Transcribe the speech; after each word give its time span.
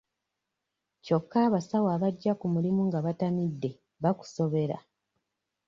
Kyokka 1.05 1.37
abasawo 1.47 1.87
abajja 1.95 2.31
ku 2.39 2.45
mulimu 2.53 2.81
nga 2.87 2.99
batamidde 3.05 3.69
bakusobera. 4.03 4.77